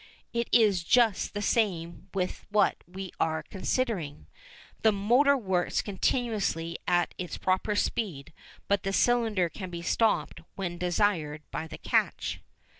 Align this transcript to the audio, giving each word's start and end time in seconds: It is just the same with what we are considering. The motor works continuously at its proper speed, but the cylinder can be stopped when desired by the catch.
It 0.33 0.49
is 0.51 0.83
just 0.83 1.35
the 1.35 1.43
same 1.43 2.09
with 2.11 2.47
what 2.49 2.77
we 2.87 3.11
are 3.19 3.43
considering. 3.43 4.25
The 4.81 4.91
motor 4.91 5.37
works 5.37 5.83
continuously 5.83 6.79
at 6.87 7.13
its 7.19 7.37
proper 7.37 7.75
speed, 7.75 8.33
but 8.67 8.81
the 8.81 8.93
cylinder 8.93 9.47
can 9.47 9.69
be 9.69 9.83
stopped 9.83 10.41
when 10.55 10.79
desired 10.79 11.43
by 11.51 11.67
the 11.67 11.77
catch. 11.77 12.39